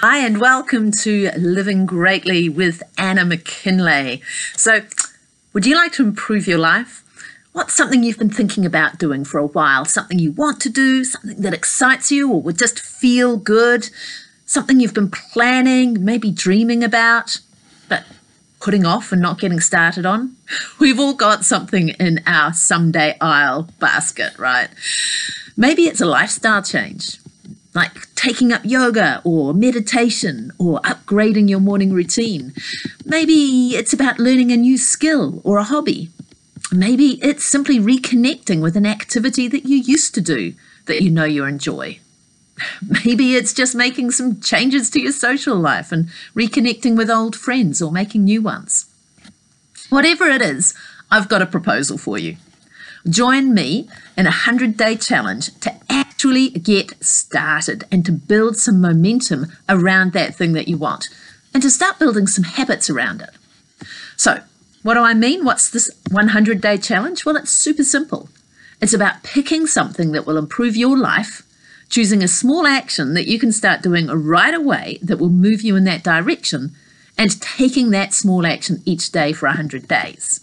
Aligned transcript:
Hi, 0.00 0.18
and 0.18 0.40
welcome 0.40 0.92
to 1.02 1.32
Living 1.36 1.84
Greatly 1.84 2.48
with 2.48 2.84
Anna 2.96 3.24
McKinley. 3.24 4.22
So, 4.54 4.82
would 5.52 5.66
you 5.66 5.74
like 5.74 5.90
to 5.94 6.04
improve 6.04 6.46
your 6.46 6.60
life? 6.60 7.02
What's 7.50 7.74
something 7.74 8.04
you've 8.04 8.16
been 8.16 8.30
thinking 8.30 8.64
about 8.64 9.00
doing 9.00 9.24
for 9.24 9.38
a 9.38 9.46
while? 9.48 9.84
Something 9.84 10.20
you 10.20 10.30
want 10.30 10.60
to 10.60 10.68
do, 10.68 11.02
something 11.02 11.40
that 11.42 11.52
excites 11.52 12.12
you 12.12 12.30
or 12.30 12.40
would 12.40 12.56
just 12.56 12.78
feel 12.78 13.38
good? 13.38 13.90
Something 14.46 14.78
you've 14.78 14.94
been 14.94 15.10
planning, 15.10 16.04
maybe 16.04 16.30
dreaming 16.30 16.84
about, 16.84 17.40
but 17.88 18.04
putting 18.60 18.86
off 18.86 19.10
and 19.10 19.20
not 19.20 19.40
getting 19.40 19.58
started 19.58 20.06
on? 20.06 20.36
We've 20.78 21.00
all 21.00 21.14
got 21.14 21.44
something 21.44 21.88
in 21.88 22.20
our 22.24 22.52
someday 22.52 23.16
I'll 23.20 23.64
basket, 23.80 24.38
right? 24.38 24.68
Maybe 25.56 25.88
it's 25.88 26.00
a 26.00 26.06
lifestyle 26.06 26.62
change 26.62 27.18
like 27.74 28.14
taking 28.14 28.52
up 28.52 28.62
yoga 28.64 29.20
or 29.24 29.54
meditation 29.54 30.52
or 30.58 30.80
upgrading 30.80 31.48
your 31.48 31.60
morning 31.60 31.92
routine. 31.92 32.52
Maybe 33.04 33.70
it's 33.76 33.92
about 33.92 34.18
learning 34.18 34.50
a 34.52 34.56
new 34.56 34.76
skill 34.76 35.40
or 35.44 35.58
a 35.58 35.64
hobby. 35.64 36.10
Maybe 36.72 37.18
it's 37.22 37.44
simply 37.44 37.78
reconnecting 37.78 38.60
with 38.60 38.76
an 38.76 38.86
activity 38.86 39.48
that 39.48 39.64
you 39.64 39.76
used 39.76 40.14
to 40.14 40.20
do 40.20 40.54
that 40.86 41.02
you 41.02 41.10
know 41.10 41.24
you 41.24 41.44
enjoy. 41.44 42.00
Maybe 43.04 43.34
it's 43.34 43.54
just 43.54 43.74
making 43.74 44.10
some 44.10 44.40
changes 44.40 44.90
to 44.90 45.00
your 45.00 45.12
social 45.12 45.56
life 45.56 45.92
and 45.92 46.08
reconnecting 46.34 46.96
with 46.96 47.10
old 47.10 47.36
friends 47.36 47.80
or 47.80 47.92
making 47.92 48.24
new 48.24 48.42
ones. 48.42 48.86
Whatever 49.90 50.28
it 50.28 50.42
is, 50.42 50.74
I've 51.10 51.28
got 51.28 51.42
a 51.42 51.46
proposal 51.46 51.96
for 51.96 52.18
you. 52.18 52.36
Join 53.08 53.54
me 53.54 53.88
in 54.16 54.26
a 54.26 54.30
100 54.30 54.76
day 54.76 54.96
challenge 54.96 55.58
to 55.60 55.74
actually 55.88 56.50
get 56.50 57.02
started 57.04 57.84
and 57.92 58.04
to 58.06 58.12
build 58.12 58.56
some 58.56 58.80
momentum 58.80 59.46
around 59.68 60.12
that 60.12 60.34
thing 60.34 60.52
that 60.52 60.68
you 60.68 60.76
want 60.76 61.08
and 61.54 61.62
to 61.62 61.70
start 61.70 61.98
building 61.98 62.26
some 62.26 62.44
habits 62.44 62.90
around 62.90 63.22
it. 63.22 63.30
So, 64.16 64.42
what 64.82 64.94
do 64.94 65.00
I 65.00 65.14
mean? 65.14 65.44
What's 65.44 65.70
this 65.70 65.90
100 66.10 66.60
day 66.60 66.76
challenge? 66.76 67.24
Well, 67.24 67.36
it's 67.36 67.50
super 67.50 67.84
simple. 67.84 68.28
It's 68.80 68.94
about 68.94 69.22
picking 69.22 69.66
something 69.66 70.12
that 70.12 70.26
will 70.26 70.36
improve 70.36 70.76
your 70.76 70.96
life, 70.96 71.42
choosing 71.88 72.22
a 72.22 72.28
small 72.28 72.66
action 72.66 73.14
that 73.14 73.26
you 73.26 73.38
can 73.38 73.52
start 73.52 73.82
doing 73.82 74.06
right 74.06 74.54
away 74.54 74.98
that 75.02 75.18
will 75.18 75.30
move 75.30 75.62
you 75.62 75.74
in 75.74 75.84
that 75.84 76.04
direction, 76.04 76.74
and 77.16 77.40
taking 77.40 77.90
that 77.90 78.14
small 78.14 78.46
action 78.46 78.82
each 78.84 79.10
day 79.10 79.32
for 79.32 79.46
100 79.46 79.88
days. 79.88 80.40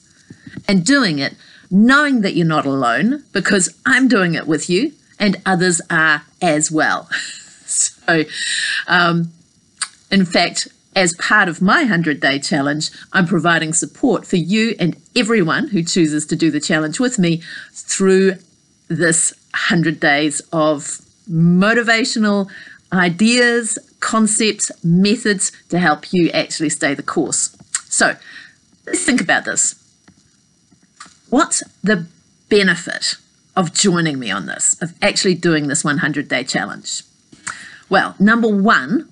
And 0.67 0.85
doing 0.85 1.19
it 1.19 1.35
knowing 1.69 2.21
that 2.21 2.35
you're 2.35 2.45
not 2.45 2.66
alone 2.66 3.23
because 3.31 3.75
I'm 3.85 4.08
doing 4.08 4.33
it 4.33 4.47
with 4.47 4.69
you 4.69 4.94
and 5.19 5.41
others 5.45 5.81
are 5.89 6.23
as 6.41 6.72
well. 6.72 7.09
so, 7.66 8.23
um, 8.88 9.31
in 10.11 10.25
fact, 10.25 10.67
as 10.95 11.13
part 11.16 11.49
of 11.49 11.61
my 11.61 11.80
100 11.80 12.19
day 12.19 12.39
challenge, 12.39 12.89
I'm 13.11 13.27
providing 13.27 13.73
support 13.73 14.25
for 14.25 14.38
you 14.38 14.75
and 14.80 14.95
everyone 15.16 15.69
who 15.69 15.83
chooses 15.83 16.25
to 16.27 16.35
do 16.35 16.49
the 16.49 16.61
challenge 16.61 16.99
with 16.99 17.19
me 17.19 17.41
through 17.72 18.35
this 18.88 19.33
100 19.52 20.00
days 20.00 20.41
of 20.53 21.02
motivational 21.29 22.50
ideas, 22.94 23.77
concepts, 24.00 24.72
methods 24.83 25.52
to 25.69 25.79
help 25.79 26.13
you 26.13 26.29
actually 26.29 26.69
stay 26.69 26.94
the 26.94 27.03
course. 27.03 27.55
So, 27.89 28.16
let's 28.85 29.03
think 29.03 29.22
about 29.22 29.45
this. 29.45 29.84
What's 31.29 31.63
the 31.83 32.07
benefit 32.49 33.15
of 33.55 33.73
joining 33.73 34.19
me 34.19 34.31
on 34.31 34.45
this, 34.45 34.81
of 34.81 34.93
actually 35.01 35.35
doing 35.35 35.67
this 35.67 35.83
100 35.83 36.27
day 36.27 36.43
challenge? 36.43 37.03
Well, 37.89 38.16
number 38.19 38.47
one, 38.47 39.09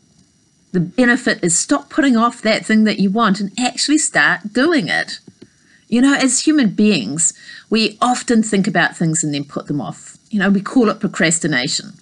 the 0.72 0.80
benefit 0.80 1.44
is 1.44 1.58
stop 1.58 1.90
putting 1.90 2.18
off 2.18 2.42
that 2.42 2.66
thing 2.66 2.84
that 2.84 3.00
you 3.00 3.10
want 3.12 3.40
and 3.40 3.52
actually 3.60 4.00
start 4.00 4.54
doing 4.54 4.88
it. 4.88 5.20
You 5.88 6.02
know, 6.02 6.16
as 6.16 6.42
human 6.42 6.72
beings, 6.72 7.34
we 7.70 7.98
often 8.02 8.42
think 8.42 8.68
about 8.68 8.98
things 8.98 9.24
and 9.24 9.34
then 9.34 9.44
put 9.44 9.68
them 9.68 9.80
off. 9.80 10.18
You 10.30 10.40
know, 10.40 10.50
we 10.50 10.62
call 10.62 10.90
it 10.90 11.00
procrastination. 11.00 11.94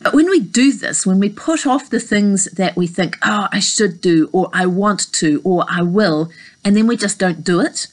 But 0.00 0.12
when 0.12 0.28
we 0.28 0.40
do 0.40 0.72
this, 0.72 1.06
when 1.06 1.18
we 1.18 1.30
put 1.30 1.66
off 1.66 1.88
the 1.88 2.00
things 2.00 2.44
that 2.46 2.76
we 2.76 2.86
think, 2.86 3.16
oh, 3.22 3.48
I 3.50 3.60
should 3.60 4.02
do, 4.02 4.28
or 4.32 4.50
I 4.52 4.66
want 4.66 5.10
to, 5.14 5.40
or 5.44 5.64
I 5.66 5.80
will, 5.80 6.30
and 6.62 6.76
then 6.76 6.86
we 6.86 6.98
just 6.98 7.18
don't 7.18 7.42
do 7.42 7.60
it, 7.60 7.86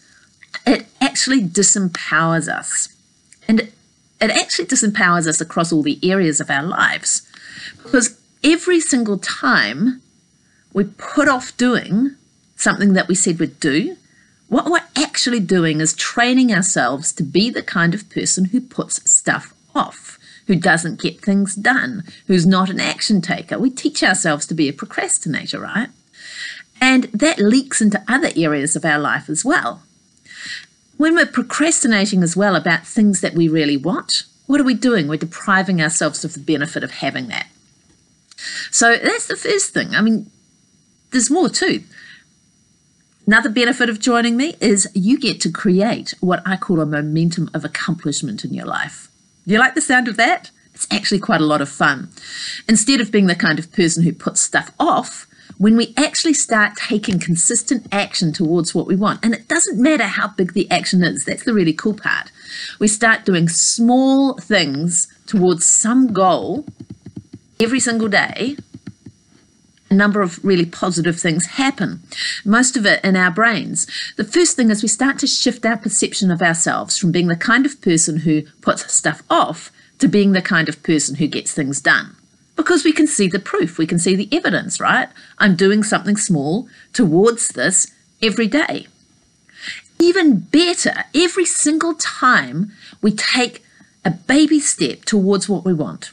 it 0.65 0.85
actually 0.99 1.41
disempowers 1.41 2.47
us. 2.47 2.89
And 3.47 3.71
it 4.21 4.29
actually 4.29 4.65
disempowers 4.65 5.27
us 5.27 5.41
across 5.41 5.71
all 5.71 5.81
the 5.81 5.99
areas 6.03 6.39
of 6.39 6.49
our 6.49 6.63
lives. 6.63 7.27
Because 7.83 8.19
every 8.43 8.79
single 8.79 9.17
time 9.17 10.01
we 10.73 10.85
put 10.85 11.27
off 11.27 11.55
doing 11.57 12.15
something 12.55 12.93
that 12.93 13.07
we 13.07 13.15
said 13.15 13.39
we'd 13.39 13.59
do, 13.59 13.97
what 14.47 14.65
we're 14.69 14.81
actually 14.95 15.39
doing 15.39 15.81
is 15.81 15.93
training 15.93 16.53
ourselves 16.53 17.13
to 17.13 17.23
be 17.23 17.49
the 17.49 17.63
kind 17.63 17.93
of 17.93 18.09
person 18.09 18.45
who 18.45 18.61
puts 18.61 19.09
stuff 19.09 19.53
off, 19.73 20.19
who 20.47 20.55
doesn't 20.55 21.01
get 21.01 21.21
things 21.21 21.55
done, 21.55 22.03
who's 22.27 22.45
not 22.45 22.69
an 22.69 22.79
action 22.79 23.21
taker. 23.21 23.57
We 23.57 23.69
teach 23.69 24.03
ourselves 24.03 24.45
to 24.47 24.53
be 24.53 24.67
a 24.67 24.73
procrastinator, 24.73 25.59
right? 25.59 25.89
And 26.81 27.05
that 27.05 27.39
leaks 27.39 27.81
into 27.81 28.03
other 28.07 28.31
areas 28.35 28.75
of 28.75 28.83
our 28.83 28.99
life 28.99 29.29
as 29.29 29.45
well. 29.45 29.83
When 31.01 31.15
we're 31.15 31.25
procrastinating 31.25 32.21
as 32.21 32.37
well 32.37 32.55
about 32.55 32.85
things 32.85 33.21
that 33.21 33.33
we 33.33 33.47
really 33.47 33.75
want, 33.75 34.25
what 34.45 34.61
are 34.61 34.63
we 34.63 34.75
doing? 34.75 35.07
We're 35.07 35.17
depriving 35.17 35.81
ourselves 35.81 36.23
of 36.23 36.35
the 36.35 36.39
benefit 36.39 36.83
of 36.83 36.91
having 36.91 37.27
that. 37.29 37.47
So 38.69 38.95
that's 38.97 39.25
the 39.25 39.35
first 39.35 39.73
thing. 39.73 39.95
I 39.95 40.01
mean, 40.01 40.29
there's 41.09 41.31
more 41.31 41.49
too. 41.49 41.81
Another 43.25 43.49
benefit 43.49 43.89
of 43.89 43.99
joining 43.99 44.37
me 44.37 44.55
is 44.61 44.87
you 44.93 45.17
get 45.17 45.41
to 45.41 45.51
create 45.51 46.13
what 46.19 46.43
I 46.45 46.55
call 46.55 46.79
a 46.79 46.85
momentum 46.85 47.49
of 47.51 47.65
accomplishment 47.65 48.45
in 48.45 48.53
your 48.53 48.67
life. 48.67 49.09
Do 49.47 49.53
you 49.53 49.59
like 49.59 49.73
the 49.73 49.81
sound 49.81 50.07
of 50.07 50.17
that? 50.17 50.51
It's 50.75 50.85
actually 50.91 51.19
quite 51.19 51.41
a 51.41 51.45
lot 51.45 51.61
of 51.61 51.69
fun. 51.69 52.11
Instead 52.69 53.01
of 53.01 53.11
being 53.11 53.25
the 53.25 53.33
kind 53.33 53.57
of 53.57 53.73
person 53.73 54.03
who 54.03 54.13
puts 54.13 54.39
stuff 54.39 54.71
off, 54.79 55.25
when 55.57 55.77
we 55.77 55.93
actually 55.97 56.33
start 56.33 56.75
taking 56.75 57.19
consistent 57.19 57.87
action 57.91 58.33
towards 58.33 58.73
what 58.73 58.87
we 58.87 58.95
want, 58.95 59.23
and 59.23 59.33
it 59.33 59.47
doesn't 59.47 59.81
matter 59.81 60.05
how 60.05 60.27
big 60.29 60.53
the 60.53 60.69
action 60.69 61.03
is, 61.03 61.25
that's 61.25 61.43
the 61.43 61.53
really 61.53 61.73
cool 61.73 61.93
part. 61.93 62.31
We 62.79 62.87
start 62.87 63.25
doing 63.25 63.47
small 63.47 64.37
things 64.37 65.07
towards 65.25 65.65
some 65.65 66.13
goal 66.13 66.65
every 67.59 67.79
single 67.79 68.07
day. 68.07 68.57
A 69.89 69.93
number 69.93 70.21
of 70.21 70.43
really 70.43 70.65
positive 70.65 71.19
things 71.19 71.45
happen, 71.47 72.01
most 72.45 72.77
of 72.77 72.85
it 72.85 73.03
in 73.03 73.17
our 73.17 73.29
brains. 73.29 73.87
The 74.15 74.23
first 74.23 74.55
thing 74.55 74.69
is 74.69 74.81
we 74.81 74.87
start 74.87 75.19
to 75.19 75.27
shift 75.27 75.65
our 75.65 75.75
perception 75.77 76.31
of 76.31 76.41
ourselves 76.41 76.97
from 76.97 77.11
being 77.11 77.27
the 77.27 77.35
kind 77.35 77.65
of 77.65 77.81
person 77.81 78.19
who 78.19 78.43
puts 78.61 78.93
stuff 78.93 79.21
off 79.29 79.69
to 79.99 80.07
being 80.07 80.31
the 80.31 80.41
kind 80.41 80.69
of 80.69 80.81
person 80.81 81.15
who 81.15 81.27
gets 81.27 81.53
things 81.53 81.81
done 81.81 82.15
because 82.55 82.83
we 82.83 82.93
can 82.93 83.07
see 83.07 83.27
the 83.27 83.39
proof, 83.39 83.77
we 83.77 83.87
can 83.87 83.99
see 83.99 84.15
the 84.15 84.29
evidence, 84.31 84.79
right? 84.79 85.09
I'm 85.39 85.55
doing 85.55 85.83
something 85.83 86.17
small 86.17 86.67
towards 86.93 87.49
this 87.49 87.91
every 88.21 88.47
day. 88.47 88.87
Even 89.99 90.39
better, 90.39 91.05
every 91.13 91.45
single 91.45 91.93
time 91.95 92.71
we 93.01 93.11
take 93.11 93.63
a 94.03 94.11
baby 94.11 94.59
step 94.59 95.05
towards 95.05 95.47
what 95.47 95.63
we 95.63 95.73
want, 95.73 96.11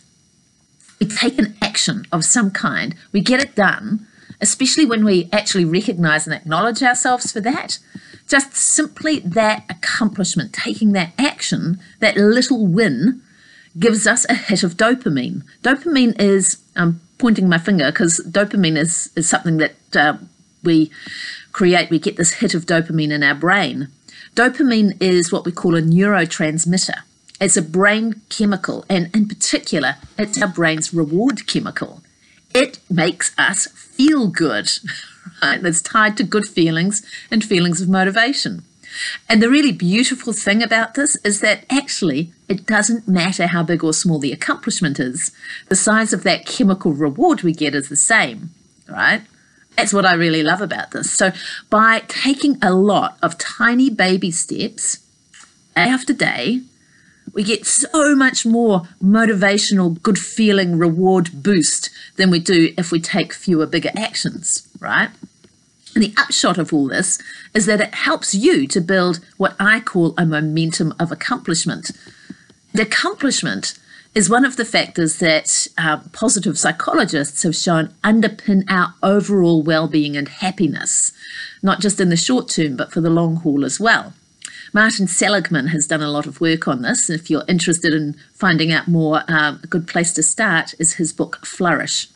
we 1.00 1.06
take 1.06 1.38
an 1.38 1.56
action 1.62 2.06
of 2.12 2.24
some 2.24 2.50
kind, 2.50 2.94
we 3.12 3.20
get 3.20 3.42
it 3.42 3.54
done, 3.54 4.06
especially 4.40 4.86
when 4.86 5.04
we 5.04 5.28
actually 5.32 5.64
recognize 5.64 6.26
and 6.26 6.34
acknowledge 6.34 6.82
ourselves 6.82 7.32
for 7.32 7.40
that. 7.40 7.78
Just 8.28 8.54
simply 8.54 9.20
that 9.20 9.64
accomplishment, 9.70 10.52
taking 10.52 10.92
that 10.92 11.12
action, 11.18 11.80
that 12.00 12.16
little 12.16 12.66
win, 12.66 13.22
gives 13.78 14.06
us 14.06 14.24
a 14.28 14.34
hit 14.34 14.62
of 14.62 14.76
dopamine. 14.76 15.42
Dopamine 15.62 16.18
is, 16.20 16.58
I'm 16.76 17.00
pointing 17.18 17.48
my 17.48 17.58
finger 17.58 17.90
because 17.90 18.20
dopamine 18.28 18.76
is, 18.76 19.10
is 19.16 19.28
something 19.28 19.56
that 19.58 19.74
uh, 19.96 20.18
we 20.62 20.90
create. 21.52 21.90
We 21.90 21.98
get 21.98 22.16
this 22.16 22.34
hit 22.34 22.54
of 22.54 22.66
dopamine 22.66 23.10
in 23.10 23.22
our 23.22 23.34
brain. 23.34 23.88
Dopamine 24.34 25.00
is 25.00 25.32
what 25.32 25.44
we 25.44 25.52
call 25.52 25.74
a 25.74 25.82
neurotransmitter. 25.82 27.02
It's 27.40 27.56
a 27.56 27.62
brain 27.62 28.20
chemical, 28.28 28.84
and 28.88 29.14
in 29.14 29.28
particular, 29.28 29.96
it's 30.18 30.40
our 30.42 30.48
brain's 30.48 30.92
reward 30.92 31.46
chemical. 31.46 32.02
It 32.52 32.80
makes 32.90 33.32
us 33.38 33.68
feel 33.68 34.28
good, 34.28 34.70
right? 35.42 35.64
It's 35.64 35.82
tied 35.82 36.16
to 36.16 36.24
good 36.24 36.46
feelings 36.46 37.02
and 37.30 37.44
feelings 37.44 37.80
of 37.80 37.88
motivation. 37.88 38.64
And 39.28 39.42
the 39.42 39.50
really 39.50 39.72
beautiful 39.72 40.32
thing 40.32 40.62
about 40.62 40.94
this 40.94 41.16
is 41.24 41.40
that 41.40 41.64
actually 41.70 42.32
it 42.48 42.66
doesn't 42.66 43.08
matter 43.08 43.46
how 43.46 43.62
big 43.62 43.84
or 43.84 43.92
small 43.92 44.18
the 44.18 44.32
accomplishment 44.32 44.98
is, 44.98 45.32
the 45.68 45.76
size 45.76 46.12
of 46.12 46.22
that 46.22 46.46
chemical 46.46 46.92
reward 46.92 47.42
we 47.42 47.52
get 47.52 47.74
is 47.74 47.88
the 47.88 47.96
same, 47.96 48.50
right? 48.88 49.22
That's 49.76 49.92
what 49.92 50.06
I 50.06 50.14
really 50.14 50.42
love 50.42 50.60
about 50.60 50.90
this. 50.90 51.10
So, 51.10 51.32
by 51.70 52.02
taking 52.08 52.58
a 52.62 52.72
lot 52.72 53.16
of 53.22 53.38
tiny 53.38 53.90
baby 53.90 54.32
steps 54.32 54.98
day 55.76 55.82
after 55.82 56.12
day, 56.12 56.62
we 57.32 57.44
get 57.44 57.66
so 57.66 58.16
much 58.16 58.44
more 58.44 58.88
motivational, 59.00 60.02
good 60.02 60.18
feeling 60.18 60.78
reward 60.78 61.42
boost 61.42 61.90
than 62.16 62.30
we 62.30 62.40
do 62.40 62.74
if 62.76 62.90
we 62.90 63.00
take 63.00 63.32
fewer, 63.32 63.66
bigger 63.66 63.92
actions, 63.96 64.66
right? 64.80 65.10
And 65.98 66.04
the 66.04 66.22
upshot 66.22 66.58
of 66.58 66.72
all 66.72 66.86
this 66.86 67.20
is 67.54 67.66
that 67.66 67.80
it 67.80 67.92
helps 67.92 68.32
you 68.32 68.68
to 68.68 68.80
build 68.80 69.18
what 69.36 69.56
I 69.58 69.80
call 69.80 70.14
a 70.16 70.24
momentum 70.24 70.94
of 70.96 71.10
accomplishment. 71.10 71.90
The 72.72 72.82
accomplishment 72.82 73.76
is 74.14 74.30
one 74.30 74.44
of 74.44 74.54
the 74.54 74.64
factors 74.64 75.18
that 75.18 75.66
uh, 75.76 75.96
positive 76.12 76.56
psychologists 76.56 77.42
have 77.42 77.56
shown 77.56 77.88
underpin 78.04 78.62
our 78.70 78.94
overall 79.02 79.60
well-being 79.60 80.16
and 80.16 80.28
happiness, 80.28 81.10
not 81.64 81.80
just 81.80 82.00
in 82.00 82.10
the 82.10 82.16
short 82.16 82.48
term, 82.48 82.76
but 82.76 82.92
for 82.92 83.00
the 83.00 83.10
long 83.10 83.34
haul 83.34 83.64
as 83.64 83.80
well. 83.80 84.14
Martin 84.72 85.08
Seligman 85.08 85.66
has 85.66 85.88
done 85.88 86.00
a 86.00 86.12
lot 86.12 86.26
of 86.26 86.40
work 86.40 86.68
on 86.68 86.82
this. 86.82 87.10
And 87.10 87.18
if 87.18 87.28
you're 87.28 87.42
interested 87.48 87.92
in 87.92 88.14
finding 88.34 88.70
out 88.70 88.86
more, 88.86 89.24
uh, 89.28 89.56
a 89.60 89.66
good 89.66 89.88
place 89.88 90.12
to 90.12 90.22
start 90.22 90.74
is 90.78 90.94
his 90.94 91.12
book 91.12 91.44
Flourish. 91.44 92.06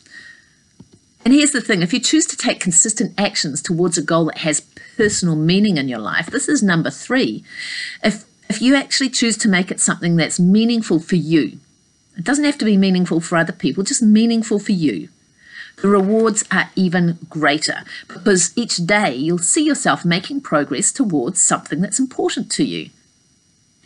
And 1.25 1.33
here's 1.33 1.53
the 1.53 1.61
thing 1.61 1.83
if 1.83 1.93
you 1.93 2.01
choose 2.01 2.27
to 2.27 2.37
take 2.37 2.61
consistent 2.61 3.19
actions 3.19 3.63
towards 3.63 3.97
a 3.97 4.03
goal 4.03 4.27
that 4.27 4.39
has 4.39 4.61
personal 4.97 5.37
meaning 5.37 5.77
in 5.77 5.89
your 5.89 6.01
life, 6.01 6.27
this 6.27 6.49
is 6.49 6.63
number 6.63 6.91
three. 6.91 7.45
If, 8.03 8.25
if 8.49 8.61
you 8.61 8.75
actually 8.75 9.11
choose 9.11 9.37
to 9.39 9.49
make 9.49 9.71
it 9.71 9.81
something 9.81 10.17
that's 10.17 10.41
meaningful 10.41 10.99
for 10.99 11.17
you, 11.17 11.59
it 12.17 12.25
doesn't 12.25 12.45
have 12.45 12.59
to 12.59 12.65
be 12.65 12.77
meaningful 12.77 13.21
for 13.21 13.37
other 13.37 13.53
people, 13.53 13.85
just 13.85 14.03
meaningful 14.03 14.59
for 14.59 14.73
you. 14.73 15.09
The 15.81 15.89
rewards 15.89 16.45
are 16.51 16.71
even 16.77 17.19
greater 17.29 17.85
because 18.07 18.53
each 18.57 18.77
day 18.87 19.15
you'll 19.15 19.39
see 19.39 19.65
yourself 19.65 20.05
making 20.05 20.43
progress 20.43 20.93
towards 20.93 21.41
something 21.41 21.81
that's 21.81 21.99
important 21.99 22.51
to 22.53 22.65
you. 22.65 22.91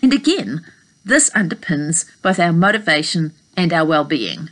And 0.02 0.12
again, 0.12 0.64
this 1.04 1.30
underpins 1.30 2.10
both 2.22 2.40
our 2.40 2.52
motivation 2.52 3.32
and 3.56 3.72
our 3.72 3.84
well-being. 3.84 4.50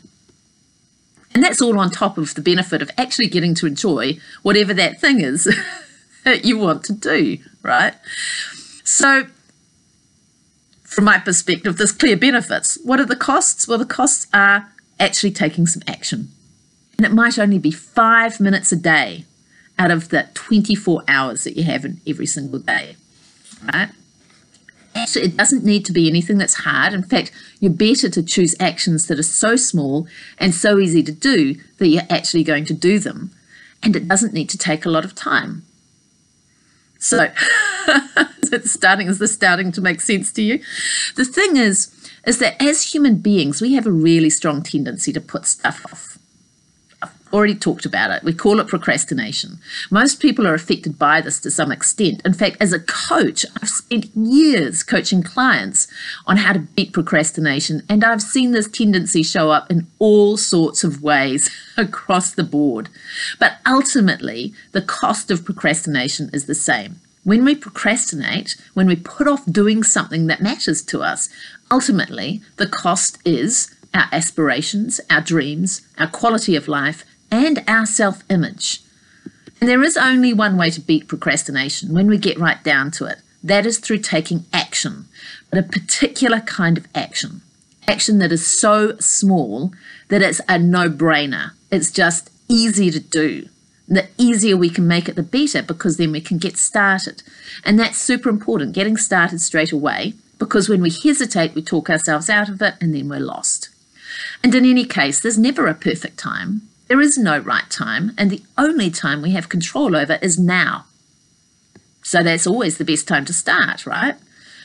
And 1.34 1.42
that's 1.42 1.60
all 1.60 1.78
on 1.78 1.90
top 1.90 2.16
of 2.16 2.34
the 2.34 2.40
benefit 2.40 2.80
of 2.80 2.90
actually 2.96 3.26
getting 3.26 3.54
to 3.56 3.66
enjoy 3.66 4.18
whatever 4.42 4.72
that 4.74 5.00
thing 5.00 5.20
is 5.20 5.44
that 6.24 6.44
you 6.44 6.58
want 6.58 6.84
to 6.84 6.92
do, 6.92 7.38
right? 7.62 7.94
So 8.84 9.26
from 10.84 11.04
my 11.04 11.18
perspective, 11.18 11.76
there's 11.76 11.90
clear 11.90 12.16
benefits. 12.16 12.78
What 12.84 13.00
are 13.00 13.04
the 13.04 13.16
costs? 13.16 13.66
Well, 13.66 13.78
the 13.78 13.84
costs 13.84 14.28
are 14.32 14.70
actually 15.00 15.32
taking 15.32 15.66
some 15.66 15.82
action. 15.88 16.30
And 16.96 17.04
it 17.04 17.12
might 17.12 17.36
only 17.36 17.58
be 17.58 17.72
five 17.72 18.38
minutes 18.38 18.70
a 18.70 18.76
day 18.76 19.24
out 19.76 19.90
of 19.90 20.10
the 20.10 20.28
24 20.34 21.02
hours 21.08 21.42
that 21.42 21.56
you 21.56 21.64
have 21.64 21.84
in 21.84 22.00
every 22.06 22.26
single 22.26 22.60
day, 22.60 22.94
right? 23.72 23.88
Actually, 24.94 25.24
it 25.24 25.36
doesn't 25.36 25.64
need 25.64 25.84
to 25.86 25.92
be 25.92 26.08
anything 26.08 26.38
that's 26.38 26.54
hard. 26.54 26.92
In 26.92 27.02
fact, 27.02 27.32
you're 27.58 27.72
better 27.72 28.08
to 28.08 28.22
choose 28.22 28.54
actions 28.60 29.06
that 29.08 29.18
are 29.18 29.24
so 29.24 29.56
small 29.56 30.06
and 30.38 30.54
so 30.54 30.78
easy 30.78 31.02
to 31.02 31.12
do 31.12 31.56
that 31.78 31.88
you're 31.88 32.02
actually 32.08 32.44
going 32.44 32.64
to 32.66 32.74
do 32.74 32.98
them. 32.98 33.32
And 33.82 33.96
it 33.96 34.06
doesn't 34.06 34.32
need 34.32 34.48
to 34.50 34.58
take 34.58 34.86
a 34.86 34.90
lot 34.90 35.04
of 35.04 35.14
time. 35.14 35.64
So, 36.98 37.24
is 38.42 38.52
it 38.52 38.66
starting? 38.66 39.08
Is 39.08 39.18
this 39.18 39.34
starting 39.34 39.72
to 39.72 39.80
make 39.80 40.00
sense 40.00 40.32
to 40.32 40.42
you? 40.42 40.60
The 41.16 41.24
thing 41.24 41.56
is, 41.56 41.90
is 42.24 42.38
that 42.38 42.60
as 42.62 42.94
human 42.94 43.16
beings, 43.16 43.60
we 43.60 43.74
have 43.74 43.86
a 43.86 43.92
really 43.92 44.30
strong 44.30 44.62
tendency 44.62 45.12
to 45.12 45.20
put 45.20 45.44
stuff 45.44 45.84
off 45.86 46.13
already 47.34 47.54
talked 47.54 47.84
about 47.84 48.12
it. 48.12 48.22
We 48.22 48.32
call 48.32 48.60
it 48.60 48.68
procrastination. 48.68 49.58
Most 49.90 50.20
people 50.20 50.46
are 50.46 50.54
affected 50.54 50.98
by 50.98 51.20
this 51.20 51.40
to 51.40 51.50
some 51.50 51.72
extent. 51.72 52.22
In 52.24 52.32
fact, 52.32 52.56
as 52.60 52.72
a 52.72 52.78
coach, 52.80 53.44
I've 53.60 53.68
spent 53.68 54.06
years 54.14 54.82
coaching 54.82 55.22
clients 55.22 55.88
on 56.26 56.38
how 56.38 56.52
to 56.52 56.60
beat 56.60 56.92
procrastination, 56.92 57.82
and 57.88 58.04
I've 58.04 58.22
seen 58.22 58.52
this 58.52 58.68
tendency 58.68 59.22
show 59.22 59.50
up 59.50 59.70
in 59.70 59.88
all 59.98 60.36
sorts 60.36 60.84
of 60.84 61.02
ways 61.02 61.50
across 61.76 62.32
the 62.32 62.44
board. 62.44 62.88
But 63.40 63.58
ultimately, 63.66 64.54
the 64.72 64.82
cost 64.82 65.30
of 65.30 65.44
procrastination 65.44 66.30
is 66.32 66.46
the 66.46 66.54
same. 66.54 67.00
When 67.24 67.44
we 67.44 67.54
procrastinate, 67.54 68.56
when 68.74 68.86
we 68.86 68.96
put 68.96 69.26
off 69.26 69.44
doing 69.46 69.82
something 69.82 70.26
that 70.26 70.42
matters 70.42 70.82
to 70.82 71.02
us, 71.02 71.30
ultimately 71.70 72.42
the 72.56 72.66
cost 72.66 73.18
is 73.24 73.74
our 73.94 74.08
aspirations, 74.12 75.00
our 75.08 75.20
dreams, 75.20 75.82
our 75.98 76.08
quality 76.08 76.54
of 76.56 76.68
life, 76.68 77.04
and 77.34 77.64
our 77.66 77.84
self 77.84 78.22
image. 78.30 78.80
And 79.60 79.68
there 79.68 79.82
is 79.82 79.96
only 79.96 80.32
one 80.32 80.56
way 80.56 80.70
to 80.70 80.80
beat 80.80 81.08
procrastination 81.08 81.92
when 81.92 82.06
we 82.06 82.16
get 82.16 82.38
right 82.38 82.62
down 82.62 82.90
to 82.92 83.06
it 83.06 83.18
that 83.42 83.66
is 83.66 83.78
through 83.78 83.98
taking 83.98 84.44
action, 84.52 85.06
but 85.50 85.58
a 85.58 85.62
particular 85.62 86.40
kind 86.40 86.78
of 86.78 86.86
action. 86.94 87.42
Action 87.86 88.18
that 88.18 88.32
is 88.32 88.46
so 88.46 88.96
small 88.98 89.72
that 90.08 90.22
it's 90.22 90.40
a 90.48 90.58
no 90.58 90.88
brainer. 90.88 91.50
It's 91.70 91.90
just 91.90 92.30
easy 92.48 92.90
to 92.90 93.00
do. 93.00 93.48
The 93.86 94.08
easier 94.16 94.56
we 94.56 94.70
can 94.70 94.88
make 94.88 95.10
it, 95.10 95.16
the 95.16 95.22
better, 95.22 95.62
because 95.62 95.98
then 95.98 96.12
we 96.12 96.22
can 96.22 96.38
get 96.38 96.56
started. 96.56 97.22
And 97.64 97.78
that's 97.78 97.98
super 97.98 98.30
important, 98.30 98.72
getting 98.72 98.96
started 98.96 99.42
straight 99.42 99.72
away, 99.72 100.14
because 100.38 100.70
when 100.70 100.80
we 100.80 100.90
hesitate, 100.90 101.54
we 101.54 101.62
talk 101.62 101.90
ourselves 101.90 102.30
out 102.30 102.48
of 102.48 102.62
it 102.62 102.76
and 102.80 102.94
then 102.94 103.08
we're 103.08 103.20
lost. 103.20 103.68
And 104.42 104.54
in 104.54 104.64
any 104.64 104.86
case, 104.86 105.20
there's 105.20 105.38
never 105.38 105.66
a 105.66 105.74
perfect 105.74 106.18
time. 106.18 106.62
There 106.86 107.00
is 107.00 107.16
no 107.16 107.38
right 107.38 107.68
time, 107.70 108.12
and 108.18 108.30
the 108.30 108.42
only 108.58 108.90
time 108.90 109.22
we 109.22 109.30
have 109.30 109.48
control 109.48 109.96
over 109.96 110.18
is 110.20 110.38
now. 110.38 110.84
So 112.02 112.22
that's 112.22 112.46
always 112.46 112.76
the 112.76 112.84
best 112.84 113.08
time 113.08 113.24
to 113.24 113.32
start, 113.32 113.86
right? 113.86 114.16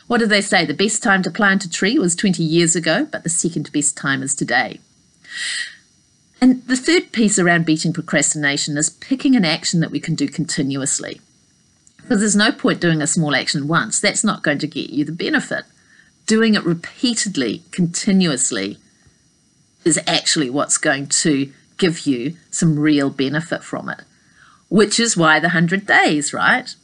What 0.07 0.17
do 0.17 0.25
they 0.25 0.41
say? 0.41 0.65
The 0.65 0.73
best 0.73 1.01
time 1.01 1.23
to 1.23 1.31
plant 1.31 1.63
a 1.63 1.69
tree 1.69 1.97
was 1.97 2.15
20 2.15 2.43
years 2.43 2.75
ago, 2.75 3.07
but 3.09 3.23
the 3.23 3.29
second 3.29 3.71
best 3.71 3.95
time 3.95 4.21
is 4.21 4.35
today. 4.35 4.79
And 6.41 6.65
the 6.67 6.75
third 6.75 7.11
piece 7.11 7.37
around 7.37 7.65
beating 7.65 7.93
procrastination 7.93 8.77
is 8.77 8.89
picking 8.89 9.35
an 9.35 9.45
action 9.45 9.79
that 9.79 9.91
we 9.91 9.99
can 9.99 10.15
do 10.15 10.27
continuously. 10.27 11.21
Because 11.97 12.19
there's 12.19 12.35
no 12.35 12.51
point 12.51 12.81
doing 12.81 13.01
a 13.01 13.07
small 13.07 13.35
action 13.35 13.67
once, 13.67 13.99
that's 13.99 14.23
not 14.23 14.41
going 14.41 14.57
to 14.59 14.67
get 14.67 14.89
you 14.89 15.05
the 15.05 15.11
benefit. 15.11 15.63
Doing 16.25 16.55
it 16.55 16.65
repeatedly, 16.65 17.63
continuously, 17.71 18.77
is 19.85 19.99
actually 20.07 20.49
what's 20.49 20.77
going 20.77 21.07
to 21.07 21.53
give 21.79 22.05
you 22.05 22.35
some 22.51 22.77
real 22.77 23.09
benefit 23.09 23.63
from 23.63 23.89
it, 23.89 24.01
which 24.69 24.99
is 24.99 25.17
why 25.17 25.39
the 25.39 25.47
100 25.47 25.87
days, 25.87 26.33
right? 26.33 26.75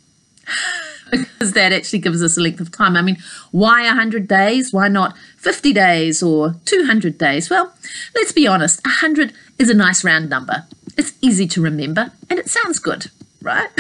because 1.12 1.54
that 1.54 1.72
actually 1.72 2.00
gives 2.00 2.24
us 2.24 2.38
a 2.38 2.42
length 2.42 2.60
of 2.60 2.72
time. 2.72 2.96
I 2.96 3.02
mean, 3.02 3.18
why 3.52 3.84
100 3.86 4.28
days? 4.28 4.74
Why 4.74 4.88
not 4.88 5.16
50 5.38 5.74
days 5.74 6.24
or 6.24 6.56
200 6.66 7.18
days? 7.18 7.50
Well, 7.50 7.74
let's 8.16 8.32
be 8.32 8.48
honest, 8.48 8.84
100 8.86 9.34
is 9.60 9.70
a 9.70 9.74
nice 9.74 10.04
round 10.04 10.30
number. 10.30 10.66
It's 10.98 11.14
easy 11.22 11.48
to 11.48 11.62
remember 11.62 12.12
and 12.30 12.40
it 12.40 12.50
sounds 12.50 12.80
good, 12.80 13.08
right? 13.42 13.70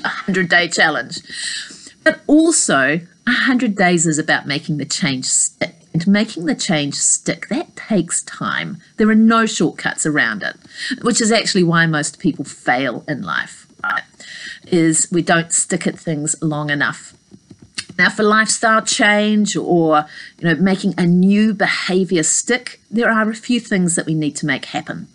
a 0.00 0.08
100 0.26 0.48
day 0.48 0.68
challenge. 0.68 1.20
But 2.04 2.20
also, 2.26 3.00
100 3.26 3.74
days 3.74 4.06
is 4.06 4.18
about 4.18 4.46
making 4.46 4.78
the 4.78 4.84
change 4.84 5.26
stick 5.26 5.77
and 5.92 6.06
making 6.06 6.46
the 6.46 6.54
change 6.54 6.94
stick, 6.94 7.48
that 7.48 7.74
takes 7.76 8.22
time. 8.22 8.78
There 8.96 9.08
are 9.08 9.14
no 9.14 9.46
shortcuts 9.46 10.06
around 10.06 10.42
it, 10.42 10.56
which 11.02 11.20
is 11.20 11.32
actually 11.32 11.64
why 11.64 11.86
most 11.86 12.18
people 12.18 12.44
fail 12.44 13.04
in 13.08 13.22
life, 13.22 13.66
right? 13.82 14.02
Is 14.66 15.08
we 15.10 15.22
don't 15.22 15.52
stick 15.52 15.86
at 15.86 15.98
things 15.98 16.36
long 16.42 16.70
enough. 16.70 17.14
Now, 17.98 18.10
for 18.10 18.22
lifestyle 18.22 18.82
change 18.82 19.56
or 19.56 20.06
you 20.38 20.48
know 20.48 20.54
making 20.54 20.94
a 20.96 21.06
new 21.06 21.52
behavior 21.52 22.22
stick, 22.22 22.80
there 22.90 23.10
are 23.10 23.28
a 23.28 23.34
few 23.34 23.58
things 23.58 23.96
that 23.96 24.06
we 24.06 24.14
need 24.14 24.36
to 24.36 24.46
make 24.46 24.66
happen. 24.66 25.08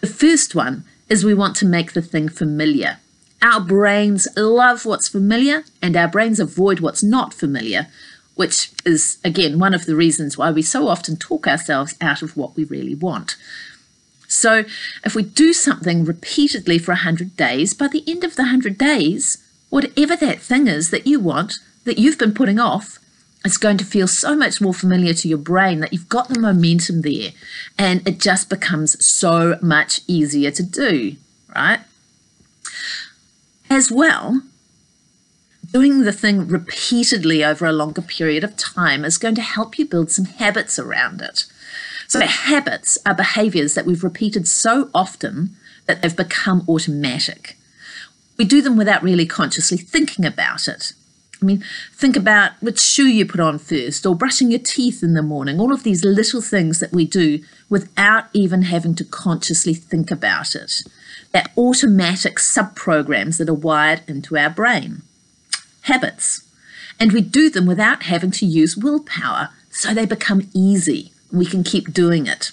The 0.00 0.06
first 0.06 0.54
one 0.54 0.84
is 1.08 1.24
we 1.24 1.34
want 1.34 1.56
to 1.56 1.66
make 1.66 1.92
the 1.92 2.02
thing 2.02 2.28
familiar. 2.28 2.98
Our 3.40 3.60
brains 3.60 4.26
love 4.36 4.84
what's 4.84 5.08
familiar 5.08 5.64
and 5.80 5.96
our 5.96 6.08
brains 6.08 6.40
avoid 6.40 6.80
what's 6.80 7.02
not 7.02 7.32
familiar, 7.32 7.86
which 8.38 8.70
is, 8.86 9.18
again, 9.24 9.58
one 9.58 9.74
of 9.74 9.84
the 9.84 9.96
reasons 9.96 10.38
why 10.38 10.48
we 10.48 10.62
so 10.62 10.86
often 10.86 11.16
talk 11.16 11.48
ourselves 11.48 11.96
out 12.00 12.22
of 12.22 12.36
what 12.36 12.54
we 12.54 12.62
really 12.62 12.94
want. 12.94 13.34
So, 14.28 14.62
if 15.04 15.16
we 15.16 15.24
do 15.24 15.52
something 15.52 16.04
repeatedly 16.04 16.78
for 16.78 16.92
100 16.92 17.36
days, 17.36 17.74
by 17.74 17.88
the 17.88 18.04
end 18.06 18.22
of 18.22 18.36
the 18.36 18.42
100 18.42 18.78
days, 18.78 19.38
whatever 19.70 20.14
that 20.14 20.38
thing 20.40 20.68
is 20.68 20.90
that 20.90 21.04
you 21.04 21.18
want, 21.18 21.54
that 21.82 21.98
you've 21.98 22.16
been 22.16 22.32
putting 22.32 22.60
off, 22.60 23.00
it's 23.44 23.56
going 23.56 23.76
to 23.76 23.84
feel 23.84 24.06
so 24.06 24.36
much 24.36 24.60
more 24.60 24.72
familiar 24.72 25.14
to 25.14 25.26
your 25.26 25.38
brain 25.38 25.80
that 25.80 25.92
you've 25.92 26.08
got 26.08 26.28
the 26.28 26.38
momentum 26.38 27.02
there 27.02 27.30
and 27.76 28.06
it 28.06 28.20
just 28.20 28.48
becomes 28.48 29.04
so 29.04 29.58
much 29.60 30.00
easier 30.06 30.52
to 30.52 30.62
do, 30.62 31.16
right? 31.56 31.80
As 33.68 33.90
well, 33.90 34.42
doing 35.72 36.02
the 36.02 36.12
thing 36.12 36.48
repeatedly 36.48 37.44
over 37.44 37.66
a 37.66 37.72
longer 37.72 38.02
period 38.02 38.44
of 38.44 38.56
time 38.56 39.04
is 39.04 39.18
going 39.18 39.34
to 39.34 39.42
help 39.42 39.78
you 39.78 39.86
build 39.86 40.10
some 40.10 40.24
habits 40.24 40.78
around 40.78 41.20
it. 41.20 41.44
So, 42.06 42.20
habits 42.20 42.96
are 43.04 43.14
behaviors 43.14 43.74
that 43.74 43.84
we've 43.84 44.04
repeated 44.04 44.48
so 44.48 44.90
often 44.94 45.56
that 45.86 46.00
they've 46.00 46.16
become 46.16 46.64
automatic. 46.68 47.56
We 48.38 48.44
do 48.44 48.62
them 48.62 48.76
without 48.76 49.02
really 49.02 49.26
consciously 49.26 49.76
thinking 49.76 50.24
about 50.24 50.68
it. 50.68 50.94
I 51.40 51.44
mean, 51.44 51.62
think 51.94 52.16
about 52.16 52.52
which 52.60 52.80
shoe 52.80 53.06
you 53.06 53.26
put 53.26 53.40
on 53.40 53.58
first, 53.58 54.06
or 54.06 54.16
brushing 54.16 54.50
your 54.50 54.60
teeth 54.60 55.02
in 55.02 55.14
the 55.14 55.22
morning, 55.22 55.60
all 55.60 55.72
of 55.72 55.84
these 55.84 56.04
little 56.04 56.40
things 56.40 56.80
that 56.80 56.92
we 56.92 57.04
do 57.04 57.44
without 57.68 58.26
even 58.32 58.62
having 58.62 58.94
to 58.96 59.04
consciously 59.04 59.74
think 59.74 60.10
about 60.10 60.54
it. 60.54 60.82
They're 61.32 61.44
automatic 61.56 62.38
sub 62.38 62.74
programs 62.74 63.38
that 63.38 63.48
are 63.48 63.54
wired 63.54 64.02
into 64.08 64.36
our 64.36 64.50
brain. 64.50 65.02
Habits. 65.88 66.42
And 67.00 67.12
we 67.12 67.20
do 67.20 67.48
them 67.48 67.66
without 67.66 68.04
having 68.04 68.30
to 68.32 68.46
use 68.46 68.76
willpower, 68.76 69.50
so 69.70 69.94
they 69.94 70.04
become 70.04 70.48
easy. 70.52 71.12
We 71.32 71.46
can 71.46 71.64
keep 71.64 71.92
doing 71.92 72.26
it. 72.26 72.52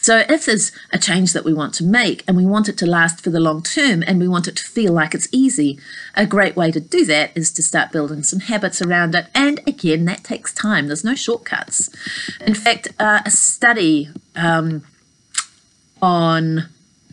So, 0.00 0.24
if 0.28 0.46
there's 0.46 0.72
a 0.90 0.98
change 0.98 1.34
that 1.34 1.44
we 1.44 1.52
want 1.52 1.74
to 1.74 1.84
make 1.84 2.24
and 2.26 2.34
we 2.36 2.46
want 2.46 2.68
it 2.68 2.78
to 2.78 2.86
last 2.86 3.22
for 3.22 3.28
the 3.28 3.40
long 3.40 3.62
term 3.62 4.02
and 4.06 4.18
we 4.18 4.28
want 4.28 4.48
it 4.48 4.56
to 4.56 4.64
feel 4.64 4.94
like 4.94 5.14
it's 5.14 5.28
easy, 5.32 5.78
a 6.14 6.24
great 6.24 6.56
way 6.56 6.70
to 6.70 6.80
do 6.80 7.04
that 7.04 7.36
is 7.36 7.50
to 7.52 7.62
start 7.62 7.92
building 7.92 8.22
some 8.22 8.40
habits 8.40 8.80
around 8.80 9.14
it. 9.14 9.26
And 9.34 9.60
again, 9.66 10.06
that 10.06 10.24
takes 10.24 10.52
time, 10.54 10.86
there's 10.86 11.04
no 11.04 11.14
shortcuts. 11.14 11.90
In 12.40 12.54
fact, 12.54 12.88
uh, 12.98 13.20
a 13.26 13.30
study 13.30 14.08
um, 14.34 14.84
on 16.00 16.68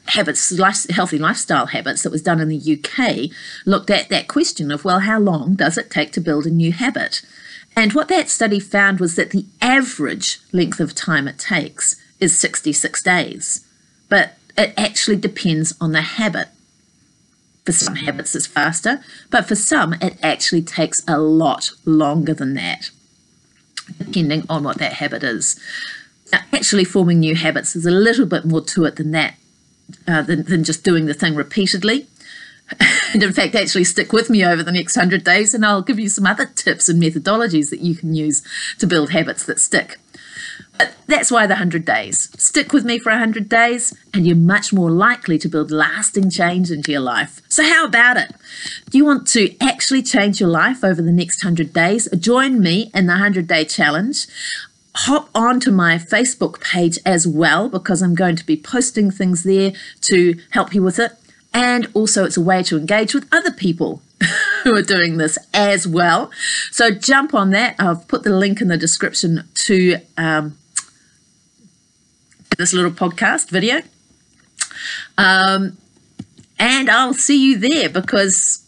habits, 0.08 0.52
life, 0.52 0.90
healthy 0.90 1.18
lifestyle 1.18 1.68
habits 1.68 2.04
that 2.04 2.12
was 2.12 2.22
done 2.22 2.40
in 2.40 2.50
the 2.50 2.58
UK 2.58 3.32
looked 3.66 3.90
at 3.90 4.10
that 4.10 4.28
question 4.28 4.72
of, 4.72 4.86
well, 4.86 5.00
how 5.00 5.20
long 5.20 5.56
does 5.56 5.78
it 5.78 5.90
take 5.90 6.12
to 6.14 6.22
build 6.22 6.46
a 6.46 6.52
new 6.52 6.72
habit? 6.72 7.22
And 7.76 7.94
what 7.94 8.08
that 8.08 8.30
study 8.30 8.60
found 8.60 9.00
was 9.00 9.16
that 9.16 9.32
the 9.32 9.46
average 9.62 10.40
length 10.52 10.80
of 10.80 10.96
time 10.96 11.28
it 11.28 11.38
takes 11.38 12.02
is 12.20 12.40
66 12.40 13.02
days, 13.04 13.66
but 14.10 14.38
it 14.58 14.74
actually 14.78 15.18
depends 15.18 15.76
on 15.82 15.92
the 15.92 16.02
habit. 16.02 16.48
For 17.66 17.72
some 17.72 17.96
habits, 17.96 18.36
it's 18.36 18.46
faster, 18.46 19.04
but 19.32 19.48
for 19.48 19.56
some, 19.56 19.94
it 19.94 20.18
actually 20.22 20.62
takes 20.62 21.04
a 21.08 21.18
lot 21.18 21.72
longer 21.84 22.34
than 22.34 22.54
that, 22.54 22.92
depending 23.98 24.44
on 24.48 24.64
what 24.64 24.78
that 24.78 24.94
habit 24.94 25.24
is. 25.24 25.60
Now, 26.32 26.42
actually, 26.54 26.86
forming 26.86 27.20
new 27.20 27.36
habits 27.36 27.76
is 27.76 27.86
a 27.86 27.92
little 27.92 28.28
bit 28.28 28.46
more 28.46 28.62
to 28.62 28.86
it 28.86 28.96
than 28.98 29.12
that, 29.12 29.36
uh, 30.08 30.22
than, 30.22 30.44
than 30.44 30.64
just 30.64 30.84
doing 30.84 31.06
the 31.06 31.14
thing 31.14 31.36
repeatedly. 31.36 32.08
and 33.14 33.22
in 33.22 33.32
fact, 33.32 33.56
actually 33.56 33.84
stick 33.84 34.12
with 34.12 34.30
me 34.30 34.44
over 34.44 34.64
the 34.64 34.72
next 34.72 34.96
100 34.96 35.24
days, 35.24 35.54
and 35.54 35.66
I'll 35.66 35.82
give 35.82 36.00
you 36.00 36.10
some 36.10 36.26
other 36.26 36.46
tips 36.46 36.90
and 36.90 37.02
methodologies 37.02 37.70
that 37.70 37.80
you 37.80 37.96
can 37.96 38.16
use 38.16 38.44
to 38.80 38.88
build 38.88 39.12
habits 39.12 39.46
that 39.46 39.60
stick. 39.60 40.00
But 40.78 40.96
that's 41.08 41.32
why 41.32 41.48
the 41.48 41.54
100 41.54 41.86
days. 41.86 42.30
Stick 42.38 42.74
with 42.74 42.84
me 42.84 43.00
for 43.00 43.12
100 43.12 43.48
days, 43.48 43.94
and 44.14 44.26
you're 44.26 44.36
much 44.36 44.74
more 44.74 44.90
likely 44.90 45.38
to 45.40 45.48
build 45.48 45.72
lasting 45.72 46.30
change 46.30 46.72
into 46.72 46.92
your 46.92 47.02
life. 47.02 47.42
So, 47.50 47.64
how 47.64 47.86
about 47.86 48.18
it? 48.18 48.34
Do 48.90 48.98
you 48.98 49.06
want 49.06 49.28
to 49.30 49.56
actually 49.62 50.02
change 50.02 50.40
your 50.40 50.50
life 50.50 50.84
over 50.84 51.02
the 51.02 51.12
next 51.12 51.44
100 51.44 51.72
days? 51.72 52.10
Join 52.18 52.60
me 52.60 52.92
in 52.94 53.06
the 53.06 53.14
100 53.14 53.48
Day 53.48 53.64
Challenge 53.64 54.28
hop 54.96 55.30
onto 55.36 55.72
my 55.72 55.98
Facebook 55.98 56.62
page 56.62 56.98
as 57.06 57.28
well 57.28 57.70
because 57.70 58.02
I'm 58.02 58.16
going 58.16 58.36
to 58.38 58.46
be 58.46 58.56
posting 58.56 59.12
things 59.12 59.44
there 59.44 59.74
to 60.02 60.40
help 60.52 60.74
you 60.74 60.82
with 60.82 61.00
it. 61.00 61.12
And 61.54 61.88
also, 61.94 62.26
it's 62.26 62.38
a 62.38 62.42
way 62.42 62.64
to 62.64 62.78
engage 62.78 63.14
with 63.14 63.28
other 63.32 63.52
people 63.52 64.02
who 64.64 64.76
are 64.76 64.82
doing 64.82 65.18
this 65.18 65.38
as 65.54 65.88
well. 65.88 66.30
So, 66.72 66.92
jump 66.92 67.34
on 67.34 67.52
that. 67.52 67.76
I've 67.80 68.08
put 68.10 68.24
the 68.24 68.36
link 68.36 68.60
in 68.60 68.68
the 68.68 68.78
description 68.78 69.48
to 69.54 69.98
um, 70.18 70.58
this 72.58 72.74
little 72.74 72.92
podcast 72.92 73.50
video. 73.50 73.82
Um, 75.18 75.78
and 76.60 76.90
I'll 76.90 77.14
see 77.14 77.42
you 77.42 77.58
there 77.58 77.90
because 77.90 78.66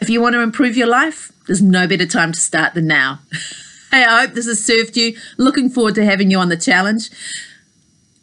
if 0.00 0.08
you 0.08 0.20
want 0.22 0.34
to 0.34 0.40
improve 0.40 0.76
your 0.76 0.86
life, 0.86 1.32
there's 1.46 1.62
no 1.62 1.86
better 1.86 2.06
time 2.06 2.32
to 2.32 2.40
start 2.40 2.74
than 2.74 2.86
now. 2.86 3.20
hey, 3.90 4.04
I 4.04 4.22
hope 4.22 4.34
this 4.34 4.46
has 4.46 4.64
served 4.64 4.96
you. 4.96 5.16
Looking 5.36 5.68
forward 5.70 5.94
to 5.96 6.04
having 6.04 6.30
you 6.30 6.38
on 6.38 6.48
the 6.48 6.56
challenge. 6.56 7.10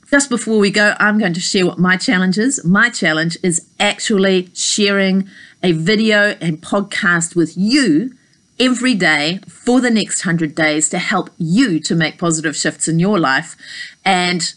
Just 0.09 0.29
before 0.29 0.59
we 0.59 0.69
go, 0.69 0.95
I'm 0.99 1.17
going 1.17 1.33
to 1.33 1.39
share 1.39 1.65
what 1.65 1.79
my 1.79 1.97
challenge 1.97 2.37
is. 2.37 2.63
My 2.63 2.89
challenge 2.89 3.37
is 3.41 3.67
actually 3.79 4.49
sharing 4.53 5.27
a 5.63 5.71
video 5.71 6.35
and 6.39 6.61
podcast 6.61 7.35
with 7.35 7.57
you 7.57 8.15
every 8.59 8.93
day 8.93 9.39
for 9.49 9.81
the 9.81 9.89
next 9.89 10.25
100 10.25 10.55
days 10.55 10.89
to 10.89 10.99
help 10.99 11.29
you 11.37 11.79
to 11.79 11.95
make 11.95 12.17
positive 12.17 12.55
shifts 12.55 12.87
in 12.87 12.99
your 12.99 13.19
life 13.19 13.57
and 14.05 14.53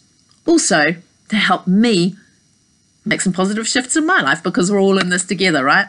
also 0.47 0.97
to 1.29 1.37
help 1.37 1.67
me 1.67 2.15
make 3.05 3.21
some 3.21 3.33
positive 3.33 3.67
shifts 3.67 3.97
in 3.97 4.07
my 4.07 4.21
life 4.21 4.43
because 4.43 4.71
we're 4.71 4.81
all 4.81 4.99
in 4.99 5.09
this 5.09 5.25
together, 5.25 5.65
right? 5.65 5.89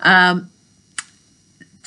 Um, 0.00 0.50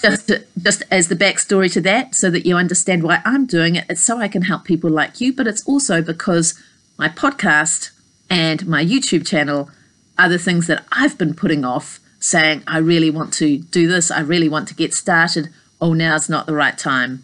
just, 0.02 0.32
just 0.62 0.84
as 0.92 1.08
the 1.08 1.16
backstory 1.16 1.72
to 1.74 1.82
that, 1.82 2.16
so 2.16 2.30
that 2.30 2.46
you 2.46 2.56
understand 2.56 3.04
why 3.04 3.22
I'm 3.26 3.46
doing 3.46 3.76
it, 3.76 3.86
it's 3.90 4.04
so 4.04 4.20
I 4.20 4.28
can 4.28 4.44
help 4.44 4.64
people 4.64 4.90
like 4.90 5.20
you, 5.20 5.34
but 5.34 5.48
it's 5.48 5.66
also 5.68 6.02
because 6.02 6.62
my 6.98 7.10
podcast 7.10 7.92
and 8.30 8.66
my 8.68 8.84
YouTube 8.84 9.26
channel 9.26 9.70
are 10.18 10.30
the 10.30 10.40
things 10.40 10.68
that 10.68 10.86
I've 10.92 11.18
been 11.18 11.34
putting 11.34 11.64
off, 11.64 12.00
saying, 12.20 12.64
I 12.68 12.80
really 12.80 13.10
want 13.10 13.34
to 13.36 13.60
do 13.60 13.88
this, 13.88 14.10
I 14.12 14.22
really 14.22 14.50
want 14.50 14.68
to 14.70 14.76
get 14.76 14.94
started. 14.94 15.50
Oh, 15.80 15.94
now's 15.94 16.30
not 16.30 16.48
the 16.48 16.56
right 16.56 16.78
time. 16.78 17.24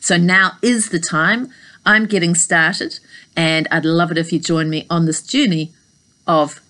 So 0.00 0.16
now 0.16 0.52
is 0.62 0.88
the 0.88 0.98
time. 0.98 1.50
I'm 1.84 2.06
getting 2.06 2.34
started, 2.34 2.98
and 3.36 3.68
I'd 3.70 3.84
love 3.84 4.10
it 4.10 4.18
if 4.18 4.32
you 4.32 4.38
join 4.38 4.70
me 4.70 4.86
on 4.88 5.04
this 5.04 5.22
journey 5.22 5.72
of 6.26 6.60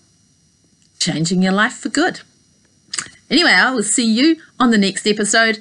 changing 0.99 1.43
your 1.43 1.53
life 1.53 1.75
for 1.75 1.89
good. 1.89 2.21
Anyway, 3.33 3.51
I 3.51 3.71
will 3.71 3.83
see 3.83 4.05
you 4.05 4.37
on 4.61 4.71
the 4.71 4.79
next 4.79 5.07
episode. 5.07 5.59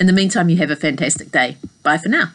In 0.00 0.08
the 0.08 0.12
meantime, 0.12 0.48
you 0.48 0.56
have 0.56 0.72
a 0.72 0.76
fantastic 0.76 1.30
day. 1.30 1.56
Bye 1.84 1.98
for 1.98 2.08
now. 2.08 2.32